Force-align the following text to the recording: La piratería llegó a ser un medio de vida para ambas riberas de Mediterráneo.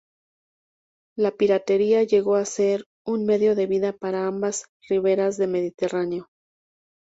La 1.15 1.29
piratería 1.29 2.01
llegó 2.01 2.33
a 2.33 2.45
ser 2.45 2.85
un 3.05 3.23
medio 3.23 3.53
de 3.53 3.67
vida 3.67 3.93
para 3.93 4.25
ambas 4.25 4.63
riberas 4.89 5.37
de 5.37 5.45
Mediterráneo. 5.45 6.27